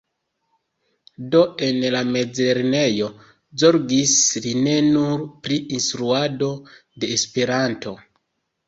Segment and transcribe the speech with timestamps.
[1.35, 3.11] Do, en la mezlernejo
[3.65, 6.53] zorgis li ne nur pri instruado
[6.99, 7.97] de Esperanto.